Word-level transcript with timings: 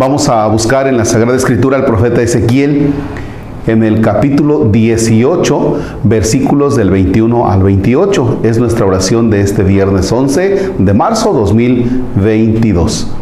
Vamos 0.00 0.30
a 0.30 0.46
buscar 0.46 0.86
en 0.86 0.96
la 0.96 1.04
Sagrada 1.04 1.36
Escritura 1.36 1.76
al 1.76 1.84
profeta 1.84 2.22
Ezequiel 2.22 2.94
en 3.66 3.82
el 3.82 4.00
capítulo 4.00 4.70
18, 4.72 5.78
versículos 6.04 6.74
del 6.74 6.88
21 6.88 7.50
al 7.50 7.62
28. 7.62 8.40
Es 8.42 8.58
nuestra 8.58 8.86
oración 8.86 9.28
de 9.28 9.42
este 9.42 9.62
viernes 9.62 10.10
11 10.10 10.72
de 10.78 10.94
marzo 10.94 11.34
2022. 11.34 13.12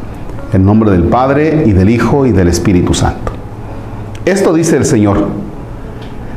En 0.52 0.64
nombre 0.64 0.92
del 0.92 1.02
Padre 1.02 1.64
y 1.66 1.72
del 1.72 1.90
Hijo 1.90 2.26
y 2.26 2.30
del 2.30 2.46
Espíritu 2.46 2.94
Santo. 2.94 3.32
Esto 4.24 4.52
dice 4.52 4.76
el 4.76 4.84
Señor. 4.84 5.26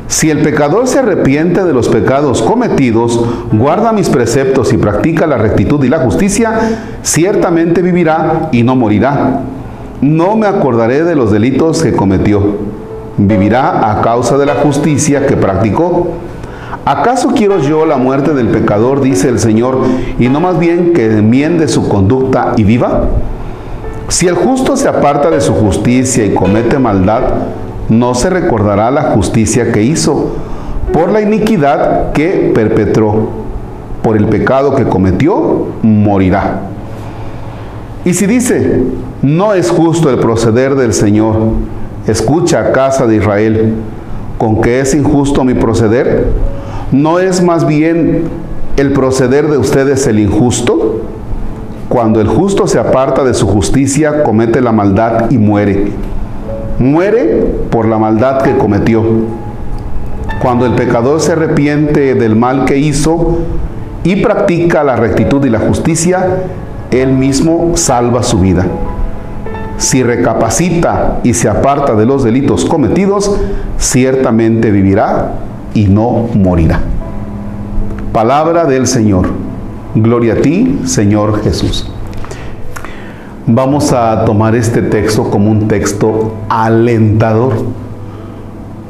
Si 0.08 0.28
el 0.28 0.38
pecador 0.42 0.88
se 0.88 0.98
arrepiente 0.98 1.62
de 1.62 1.72
los 1.72 1.88
pecados 1.88 2.42
cometidos, 2.42 3.24
guarda 3.52 3.92
mis 3.92 4.08
preceptos 4.08 4.72
y 4.72 4.76
practica 4.76 5.28
la 5.28 5.38
rectitud 5.38 5.84
y 5.84 5.88
la 5.88 6.00
justicia, 6.00 6.98
ciertamente 7.04 7.80
vivirá 7.80 8.48
y 8.50 8.64
no 8.64 8.74
morirá. 8.74 9.44
No 10.02 10.36
me 10.36 10.48
acordaré 10.48 11.04
de 11.04 11.14
los 11.14 11.30
delitos 11.30 11.80
que 11.82 11.94
cometió 11.94 12.42
vivirá 13.16 13.90
a 13.90 14.00
causa 14.02 14.36
de 14.36 14.46
la 14.46 14.56
justicia 14.56 15.26
que 15.26 15.36
practicó. 15.36 16.08
¿Acaso 16.84 17.32
quiero 17.36 17.60
yo 17.60 17.86
la 17.86 17.96
muerte 17.96 18.34
del 18.34 18.48
pecador, 18.48 19.00
dice 19.00 19.28
el 19.28 19.38
Señor, 19.38 19.78
y 20.18 20.28
no 20.28 20.40
más 20.40 20.58
bien 20.58 20.92
que 20.92 21.06
enmiende 21.06 21.68
su 21.68 21.88
conducta 21.88 22.54
y 22.56 22.64
viva? 22.64 23.04
Si 24.08 24.26
el 24.26 24.34
justo 24.34 24.76
se 24.76 24.88
aparta 24.88 25.30
de 25.30 25.40
su 25.40 25.54
justicia 25.54 26.26
y 26.26 26.34
comete 26.34 26.80
maldad, 26.80 27.22
no 27.88 28.14
se 28.14 28.28
recordará 28.28 28.90
la 28.90 29.02
justicia 29.12 29.70
que 29.70 29.82
hizo 29.82 30.32
por 30.92 31.12
la 31.12 31.20
iniquidad 31.20 32.10
que 32.12 32.50
perpetró. 32.52 33.42
Por 34.02 34.16
el 34.16 34.26
pecado 34.26 34.74
que 34.74 34.84
cometió, 34.84 35.66
morirá. 35.82 36.71
Y 38.04 38.14
si 38.14 38.26
dice, 38.26 38.82
no 39.22 39.54
es 39.54 39.70
justo 39.70 40.10
el 40.10 40.18
proceder 40.18 40.74
del 40.74 40.92
Señor, 40.92 41.36
Escucha, 42.06 42.72
casa 42.72 43.06
de 43.06 43.16
Israel, 43.16 43.74
con 44.36 44.60
que 44.60 44.80
es 44.80 44.92
injusto 44.92 45.44
mi 45.44 45.54
proceder. 45.54 46.26
¿No 46.90 47.20
es 47.20 47.40
más 47.42 47.64
bien 47.64 48.24
el 48.76 48.92
proceder 48.92 49.48
de 49.48 49.56
ustedes 49.56 50.04
el 50.08 50.18
injusto? 50.18 51.02
Cuando 51.88 52.20
el 52.20 52.26
justo 52.26 52.66
se 52.66 52.80
aparta 52.80 53.22
de 53.22 53.34
su 53.34 53.46
justicia, 53.46 54.24
comete 54.24 54.60
la 54.60 54.72
maldad 54.72 55.30
y 55.30 55.38
muere. 55.38 55.92
Muere 56.80 57.46
por 57.70 57.86
la 57.86 57.98
maldad 57.98 58.42
que 58.42 58.56
cometió. 58.56 59.04
Cuando 60.42 60.66
el 60.66 60.72
pecador 60.72 61.20
se 61.20 61.32
arrepiente 61.32 62.16
del 62.16 62.34
mal 62.34 62.64
que 62.64 62.78
hizo 62.78 63.38
y 64.02 64.16
practica 64.16 64.82
la 64.82 64.96
rectitud 64.96 65.44
y 65.44 65.50
la 65.50 65.60
justicia, 65.60 66.42
él 66.92 67.12
mismo 67.12 67.72
salva 67.74 68.22
su 68.22 68.38
vida 68.38 68.66
si 69.82 70.04
recapacita 70.04 71.18
y 71.24 71.34
se 71.34 71.48
aparta 71.48 71.96
de 71.96 72.06
los 72.06 72.22
delitos 72.22 72.64
cometidos, 72.64 73.36
ciertamente 73.78 74.70
vivirá 74.70 75.32
y 75.74 75.86
no 75.86 76.28
morirá. 76.34 76.80
Palabra 78.12 78.64
del 78.64 78.86
Señor. 78.86 79.26
Gloria 79.94 80.34
a 80.34 80.36
ti, 80.36 80.78
Señor 80.84 81.42
Jesús. 81.42 81.90
Vamos 83.46 83.92
a 83.92 84.24
tomar 84.24 84.54
este 84.54 84.82
texto 84.82 85.28
como 85.28 85.50
un 85.50 85.66
texto 85.66 86.36
alentador, 86.48 87.54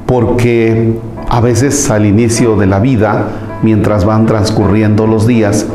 porque 0.05 0.93
a 1.31 1.41
veces 1.41 1.91
al 1.91 2.05
inicio 2.05 2.57
de 2.57 2.67
la 2.67 2.81
vida, 2.81 3.29
mientras 3.63 4.05
van 4.05 4.27
transcurriendo 4.27 5.07
los 5.07 5.27
días, 5.27 5.67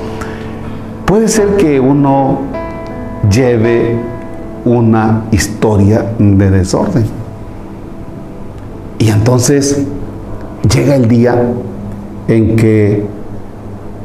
puede 1.08 1.30
ser 1.30 1.56
que 1.56 1.80
uno 1.80 2.42
lleve 3.32 3.98
una 4.66 5.24
historia 5.32 6.06
de 6.20 6.52
desorden. 6.52 7.06
Y 9.00 9.10
entonces 9.10 9.86
llega 10.72 10.96
el 10.96 11.08
día 11.08 11.54
en 12.28 12.58
que 12.58 13.06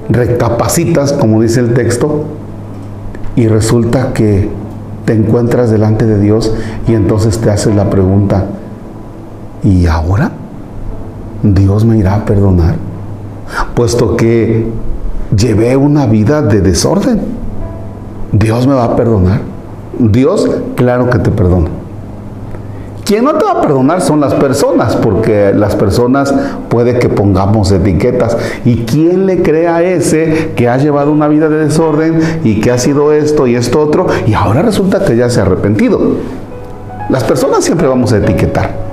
recapacitas, 0.08 1.12
como 1.12 1.42
dice 1.42 1.60
el 1.60 1.74
texto, 1.74 2.24
y 3.34 3.48
resulta 3.48 4.12
que 4.12 4.48
te 5.04 5.14
encuentras 5.14 5.70
delante 5.70 6.06
de 6.06 6.20
Dios 6.20 6.54
y 6.86 6.94
entonces 6.94 7.38
te 7.38 7.50
haces 7.50 7.74
la 7.74 7.90
pregunta, 7.90 8.46
¿y 9.64 9.86
ahora? 9.86 10.30
¿Dios 11.42 11.84
me 11.84 11.98
irá 11.98 12.14
a 12.14 12.24
perdonar? 12.24 12.76
Puesto 13.74 14.16
que 14.16 14.66
llevé 15.36 15.76
una 15.76 16.06
vida 16.06 16.42
de 16.42 16.60
desorden, 16.60 17.20
¿Dios 18.32 18.66
me 18.66 18.74
va 18.74 18.84
a 18.84 18.96
perdonar? 18.96 19.40
Dios, 19.98 20.48
claro 20.74 21.10
que 21.10 21.18
te 21.18 21.30
perdona. 21.30 21.68
Quien 23.04 23.24
no 23.24 23.34
te 23.34 23.44
va 23.44 23.52
a 23.52 23.60
perdonar 23.60 24.00
son 24.00 24.20
las 24.20 24.32
personas, 24.32 24.96
porque 24.96 25.52
las 25.54 25.76
personas 25.76 26.32
puede 26.70 26.98
que 26.98 27.10
pongamos 27.10 27.70
etiquetas. 27.70 28.38
¿Y 28.64 28.84
quién 28.84 29.26
le 29.26 29.42
cree 29.42 29.68
a 29.68 29.82
ese 29.82 30.52
que 30.56 30.68
ha 30.68 30.78
llevado 30.78 31.12
una 31.12 31.28
vida 31.28 31.50
de 31.50 31.58
desorden 31.58 32.20
y 32.42 32.60
que 32.60 32.70
ha 32.70 32.78
sido 32.78 33.12
esto 33.12 33.46
y 33.46 33.54
esto 33.54 33.80
otro 33.80 34.06
y 34.26 34.32
ahora 34.32 34.62
resulta 34.62 35.04
que 35.04 35.14
ya 35.16 35.28
se 35.28 35.40
ha 35.40 35.42
arrepentido? 35.42 36.00
Las 37.10 37.24
personas 37.24 37.64
siempre 37.64 37.86
vamos 37.86 38.12
a 38.14 38.18
etiquetar. 38.18 38.91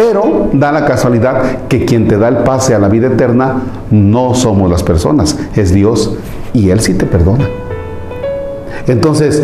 Pero 0.00 0.48
da 0.54 0.72
la 0.72 0.86
casualidad 0.86 1.68
que 1.68 1.84
quien 1.84 2.08
te 2.08 2.16
da 2.16 2.28
el 2.28 2.38
pase 2.38 2.74
a 2.74 2.78
la 2.78 2.88
vida 2.88 3.08
eterna 3.08 3.56
no 3.90 4.34
somos 4.34 4.70
las 4.70 4.82
personas, 4.82 5.38
es 5.54 5.74
Dios 5.74 6.16
y 6.54 6.70
Él 6.70 6.80
sí 6.80 6.94
te 6.94 7.04
perdona. 7.04 7.46
Entonces, 8.86 9.42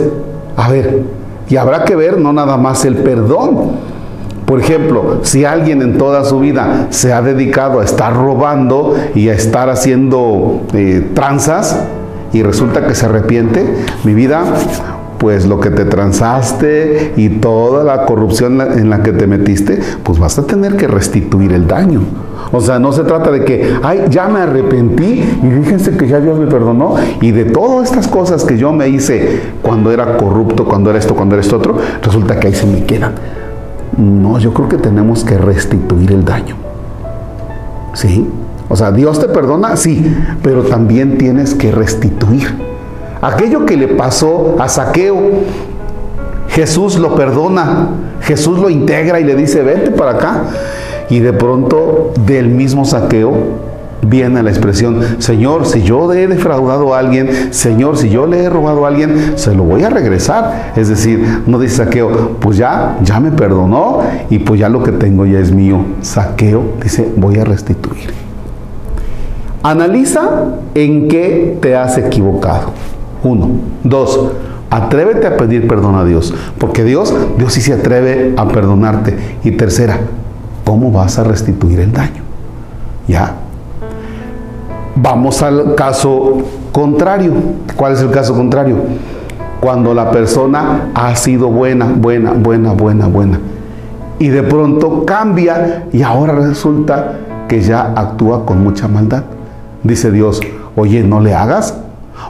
a 0.57 0.71
ver, 0.71 1.03
y 1.51 1.57
habrá 1.57 1.85
que 1.85 1.95
ver 1.95 2.19
no 2.19 2.33
nada 2.33 2.57
más 2.57 2.87
el 2.87 2.95
perdón. 2.97 3.73
Por 4.47 4.59
ejemplo, 4.59 5.21
si 5.25 5.45
alguien 5.45 5.83
en 5.83 5.99
toda 5.99 6.25
su 6.25 6.41
vida 6.41 6.87
se 6.89 7.13
ha 7.13 7.21
dedicado 7.21 7.81
a 7.81 7.85
estar 7.85 8.17
robando 8.17 8.95
y 9.15 9.29
a 9.29 9.35
estar 9.35 9.69
haciendo 9.69 10.63
eh, 10.73 11.07
tranzas 11.13 11.85
y 12.33 12.43
resulta 12.43 12.87
que 12.87 12.95
se 12.95 13.05
arrepiente, 13.05 13.63
mi 14.05 14.15
vida, 14.15 14.43
pues 15.19 15.47
lo 15.47 15.61
que 15.61 15.71
te 15.71 15.85
transaste 15.85 17.15
y 17.17 17.29
toda 17.29 17.85
la 17.85 18.07
corrupción 18.07 18.61
en 18.61 18.91
la 18.91 19.03
que 19.03 19.13
te 19.13 19.27
metiste, 19.27 19.81
pues 20.03 20.19
vas 20.19 20.39
a 20.39 20.47
tener 20.47 20.77
que 20.77 20.87
restituir 20.87 21.53
el 21.53 21.67
daño. 21.67 22.01
O 22.53 22.61
sea, 22.61 22.79
no 22.79 22.93
se 22.93 23.05
trata 23.05 23.31
de 23.31 23.45
que, 23.45 23.77
ay, 23.83 24.05
ya 24.09 24.29
me 24.29 24.41
arrepentí 24.41 25.23
y 25.43 25.51
fíjense 25.63 25.97
que 25.97 26.07
ya 26.07 26.21
Dios 26.21 26.39
me 26.39 26.47
perdonó 26.47 26.95
y 27.21 27.33
de 27.33 27.45
todas 27.47 27.91
estas 27.91 28.07
cosas 28.09 28.45
que 28.45 28.57
yo 28.57 28.73
me 28.73 28.89
hice 28.89 29.41
cuando 29.63 29.91
era 29.91 30.17
corrupto, 30.17 30.65
cuando 30.65 30.91
era 30.91 30.99
esto, 30.99 31.15
cuando 31.15 31.35
era 31.35 31.43
esto 31.43 31.57
otro, 31.57 31.77
resulta 32.03 32.39
que 32.39 32.49
ahí 32.49 32.55
se 32.55 32.67
me 32.67 32.85
quedan. 32.85 33.15
No, 33.97 34.39
yo 34.39 34.53
creo 34.53 34.69
que 34.69 34.77
tenemos 34.77 35.25
que 35.25 35.39
restituir 35.39 36.13
el 36.13 36.25
daño. 36.25 36.57
¿Sí? 37.95 38.29
O 38.69 38.77
sea, 38.77 38.93
Dios 38.93 39.19
te 39.19 39.29
perdona, 39.29 39.77
sí, 39.77 40.15
pero 40.43 40.63
también 40.63 41.19
tienes 41.19 41.55
que 41.55 41.73
restituir. 41.73 42.76
Aquello 43.21 43.65
que 43.65 43.77
le 43.77 43.89
pasó 43.89 44.57
a 44.59 44.69
Saqueo, 44.69 45.19
Jesús 46.49 46.99
lo 46.99 47.15
perdona, 47.15 47.89
Jesús 48.23 48.59
lo 48.59 48.71
integra 48.71 49.21
y 49.21 49.25
le 49.25 49.35
dice, 49.35 49.63
vente 49.63 49.91
para 49.91 50.13
acá. 50.13 50.43
Y 51.11 51.21
de 51.21 51.33
pronto 51.33 52.13
del 52.27 52.49
mismo 52.49 52.85
saqueo 52.85 53.33
viene 54.03 54.43
la 54.43 54.51
expresión, 54.51 55.01
Señor, 55.19 55.67
si 55.67 55.83
yo 55.83 56.13
he 56.13 56.27
defraudado 56.27 56.95
a 56.95 56.99
alguien, 56.99 57.53
Señor, 57.53 57.97
si 57.97 58.09
yo 58.09 58.27
le 58.27 58.45
he 58.45 58.51
robado 58.51 58.85
a 58.85 58.89
alguien, 58.89 59.33
se 59.37 59.55
lo 59.55 59.65
voy 59.65 59.83
a 59.85 59.91
regresar. 59.91 60.73
Es 60.77 60.89
decir, 60.89 61.43
no 61.47 61.59
dice 61.59 61.77
saqueo, 61.77 62.37
pues 62.41 62.57
ya, 62.57 62.97
ya 63.03 63.21
me 63.21 63.31
perdonó 63.31 64.01
y 64.31 64.39
pues 64.39 64.61
ya 64.61 64.69
lo 64.69 64.83
que 64.83 64.93
tengo 64.93 65.27
ya 65.27 65.39
es 65.39 65.53
mío. 65.53 65.79
Saqueo 66.03 66.63
dice, 66.83 67.09
voy 67.17 67.39
a 67.39 67.45
restituir. 67.45 68.11
Analiza 69.63 70.45
en 70.75 71.09
qué 71.09 71.59
te 71.61 71.77
has 71.77 71.99
equivocado. 71.99 72.73
Uno. 73.23 73.49
Dos. 73.85 74.33
Atrévete 74.71 75.27
a 75.27 75.37
pedir 75.37 75.69
perdón 75.69 75.95
a 75.95 76.05
Dios, 76.05 76.35
porque 76.59 76.83
Dios, 76.83 77.15
Dios 77.39 77.53
sí 77.53 77.61
se 77.61 77.73
atreve 77.73 78.35
a 78.37 78.49
perdonarte. 78.49 79.17
Y 79.45 79.53
tercera, 79.53 80.01
¿cómo 80.65 80.91
vas 80.91 81.19
a 81.19 81.25
restituir 81.25 81.81
el 81.81 81.93
daño? 81.93 82.23
Ya. 83.07 83.35
Vamos 84.97 85.43
al 85.43 85.75
caso 85.77 86.39
contrario. 86.73 87.33
¿Cuál 87.77 87.93
es 87.93 88.01
el 88.01 88.11
caso 88.11 88.35
contrario? 88.35 88.77
Cuando 89.61 89.95
la 89.95 90.11
persona 90.11 90.91
ha 90.95 91.15
sido 91.15 91.49
buena, 91.49 91.87
buena, 91.87 92.33
buena, 92.33 92.73
buena, 92.73 93.07
buena. 93.07 93.39
Y 94.19 94.29
de 94.29 94.43
pronto 94.43 95.05
cambia 95.05 95.85
y 95.93 96.03
ahora 96.03 96.35
resulta 96.35 97.13
que 97.49 97.61
ya 97.61 97.93
actúa 97.95 98.45
con 98.45 98.63
mucha 98.65 98.89
maldad. 98.89 99.25
Dice 99.83 100.11
Dios, 100.11 100.41
oye, 100.75 101.03
no 101.03 101.21
le 101.21 101.35
hagas 101.35 101.75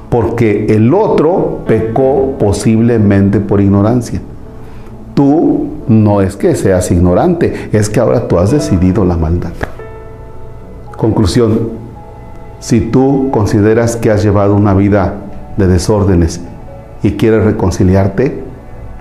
porque 0.08 0.66
el 0.68 0.92
otro 0.94 1.60
pecó 1.66 2.34
posiblemente 2.38 3.40
por 3.40 3.60
ignorancia. 3.60 4.20
Tú 5.14 5.68
no 5.88 6.20
es 6.20 6.36
que 6.36 6.54
seas 6.54 6.90
ignorante, 6.90 7.70
es 7.72 7.88
que 7.88 8.00
ahora 8.00 8.28
tú 8.28 8.38
has 8.38 8.50
decidido 8.50 9.04
la 9.04 9.16
maldad. 9.16 9.52
Conclusión, 10.96 11.70
si 12.58 12.80
tú 12.80 13.30
consideras 13.30 13.96
que 13.96 14.10
has 14.10 14.22
llevado 14.22 14.54
una 14.54 14.74
vida 14.74 15.14
de 15.56 15.66
desórdenes 15.66 16.40
y 17.02 17.12
quieres 17.12 17.44
reconciliarte, 17.44 18.42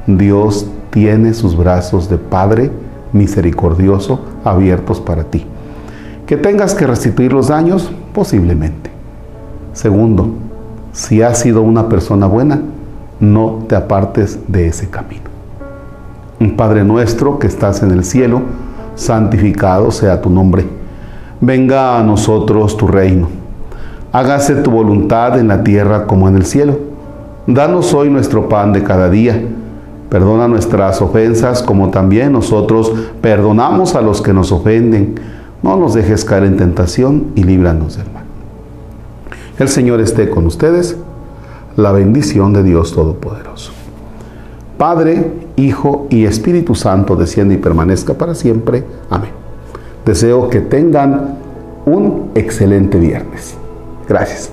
Dios 0.07 0.67
tiene 0.91 1.33
sus 1.33 1.57
brazos 1.57 2.09
de 2.09 2.17
Padre 2.17 2.71
misericordioso 3.11 4.19
abiertos 4.43 4.99
para 4.99 5.23
ti. 5.23 5.45
Que 6.25 6.37
tengas 6.37 6.75
que 6.75 6.87
restituir 6.87 7.33
los 7.33 7.47
daños, 7.47 7.91
posiblemente. 8.13 8.89
Segundo, 9.73 10.29
si 10.95 11.21
has 11.21 11.39
sido 11.39 11.61
una 11.61 11.89
persona 11.89 12.25
buena, 12.25 12.61
no 13.19 13.65
te 13.67 13.75
apartes 13.75 14.39
de 14.47 14.67
ese 14.67 14.89
camino. 14.89 15.25
Un 16.39 16.55
Padre 16.55 16.85
nuestro 16.85 17.37
que 17.37 17.47
estás 17.47 17.83
en 17.83 17.91
el 17.91 18.05
cielo, 18.05 18.41
santificado 18.95 19.91
sea 19.91 20.21
tu 20.21 20.29
nombre. 20.29 20.65
Venga 21.41 21.99
a 21.99 22.03
nosotros 22.03 22.77
tu 22.77 22.87
reino. 22.87 23.27
Hágase 24.13 24.55
tu 24.55 24.71
voluntad 24.71 25.37
en 25.37 25.49
la 25.49 25.65
tierra 25.65 26.07
como 26.07 26.29
en 26.29 26.37
el 26.37 26.45
cielo. 26.45 26.79
Danos 27.45 27.93
hoy 27.93 28.09
nuestro 28.09 28.47
pan 28.47 28.71
de 28.71 28.81
cada 28.81 29.09
día. 29.09 29.43
Perdona 30.09 30.47
nuestras 30.47 31.01
ofensas 31.01 31.61
como 31.61 31.89
también 31.89 32.31
nosotros 32.31 32.93
perdonamos 33.21 33.95
a 33.95 34.01
los 34.01 34.21
que 34.21 34.31
nos 34.31 34.53
ofenden. 34.53 35.15
No 35.61 35.75
nos 35.75 35.93
dejes 35.93 36.23
caer 36.23 36.45
en 36.45 36.55
tentación 36.55 37.31
y 37.35 37.43
líbranos 37.43 37.97
del 37.97 38.09
mal. 38.13 38.24
El 39.57 39.69
Señor 39.69 40.01
esté 40.01 40.29
con 40.29 40.45
ustedes. 40.45 40.97
La 41.77 41.91
bendición 41.91 42.53
de 42.53 42.63
Dios 42.63 42.93
Todopoderoso. 42.93 43.71
Padre, 44.77 45.31
Hijo 45.55 46.07
y 46.09 46.25
Espíritu 46.25 46.75
Santo 46.75 47.15
desciende 47.15 47.55
y 47.55 47.57
permanezca 47.57 48.13
para 48.13 48.35
siempre. 48.35 48.83
Amén. 49.09 49.31
Deseo 50.05 50.49
que 50.49 50.59
tengan 50.59 51.37
un 51.85 52.31
excelente 52.35 52.99
viernes. 52.99 53.55
Gracias. 54.07 54.51